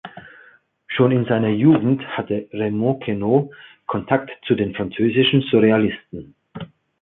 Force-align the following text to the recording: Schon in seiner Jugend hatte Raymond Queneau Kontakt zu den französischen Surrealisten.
Schon 0.87 1.11
in 1.11 1.25
seiner 1.25 1.49
Jugend 1.51 2.01
hatte 2.17 2.49
Raymond 2.53 3.03
Queneau 3.03 3.51
Kontakt 3.85 4.31
zu 4.47 4.55
den 4.55 4.73
französischen 4.73 5.41
Surrealisten. 5.41 6.33